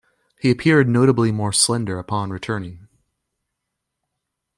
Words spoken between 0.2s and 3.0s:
He appeared notably more slender upon returning.